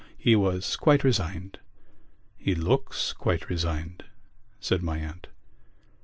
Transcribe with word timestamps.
"He 0.17 0.35
was 0.35 0.75
quite 0.77 1.03
resigned." 1.03 1.59
"He 2.35 2.55
looks 2.55 3.13
quite 3.13 3.49
resigned," 3.51 4.05
said 4.59 4.81
my 4.81 4.97
aunt. 4.97 5.27